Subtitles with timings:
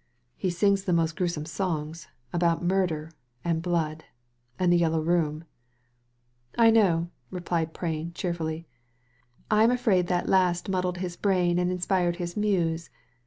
[0.00, 0.04] *"
[0.36, 3.12] He sings the most gruesome songs— about murder,
[3.44, 4.04] and blood,
[4.58, 5.44] and the Yellow Room."
[6.56, 8.66] "I know," replied Prain, cheerfully.
[9.50, 12.88] "I am afraid that last muddled his brain and inspired his muse.